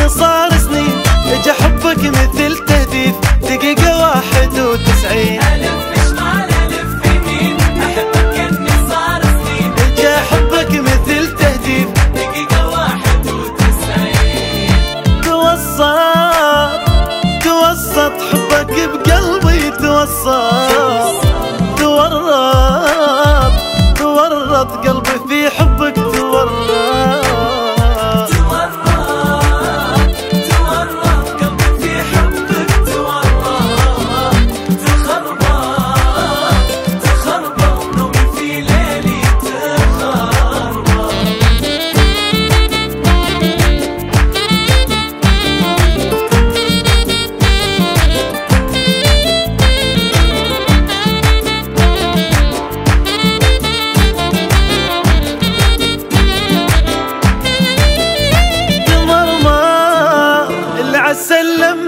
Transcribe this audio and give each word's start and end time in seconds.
mensagem 0.00 0.39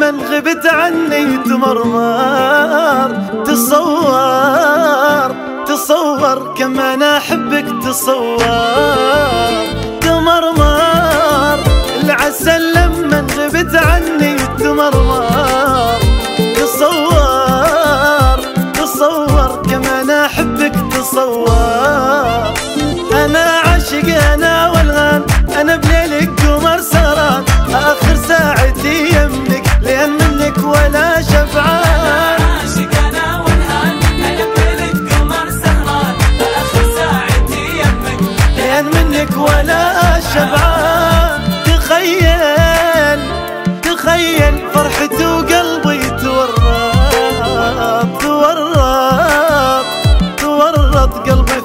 من 0.00 0.20
غبت 0.20 0.66
عني 0.66 1.36
تمرمر 1.36 3.10
تصور 3.44 5.30
تصور 5.66 6.54
كم 6.58 6.80
أنا 6.80 7.16
أحبك 7.16 7.66
تصور. 7.84 8.38
تمرمر 10.00 11.58
العسل 12.04 12.72
لما 12.72 13.26
غبت 13.38 13.74
عني 13.74 14.36
تمرمر. 14.58 15.05
تورط 51.06 51.28
قلبي 51.28 51.55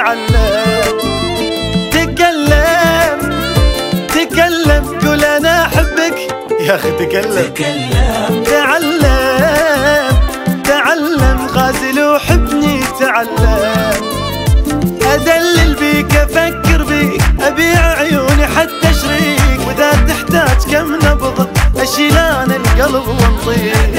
تعلم 0.00 0.98
تكلم 1.90 3.18
تكلم 4.08 4.98
قول 5.02 5.24
أنا 5.24 5.66
أحبك. 5.66 6.18
يا 6.60 6.74
أخي 6.74 6.90
تكلم. 6.90 7.52
تكلم. 7.54 8.44
تعلم 8.44 10.18
تعلم 10.64 11.46
غازل 11.46 12.04
وحبني 12.04 12.80
تعلم. 13.00 13.92
ادلل 15.02 15.74
بيك 15.74 16.16
أفكر 16.16 16.82
بيك 16.82 17.22
أبيع 17.40 17.80
عيوني 17.98 18.46
حتى 18.46 18.88
شريك 19.02 19.60
وإذا 19.66 19.90
تحتاج 20.08 20.72
كم 20.72 20.94
نبض 20.94 21.48
أشيل 21.76 22.18
أنا 22.18 22.56
القلب 22.56 23.08
وأنطيك. 23.08 23.89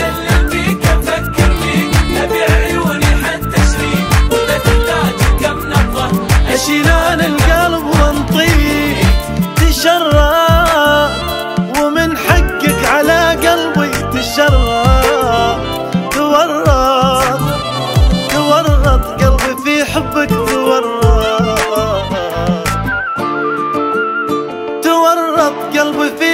تورط 25.82 25.96
قلبي 25.96 26.18
في 26.18 26.31